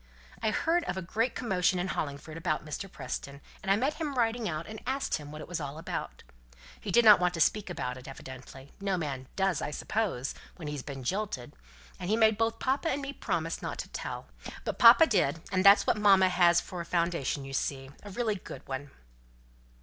[0.41, 2.91] I heard of a great commotion in Hollingford about Mr.
[2.91, 6.23] Preston; and I met him riding out, and asked him what it was all about;
[6.79, 8.71] he didn't want to speak about it, evidently.
[8.81, 11.53] No man does, I suppose, when he's been jilted;
[11.99, 14.25] and he made both papa and me promise not to tell;
[14.63, 18.33] but papa did and that's what mamma has for a foundation; you see, a really
[18.37, 18.89] good one."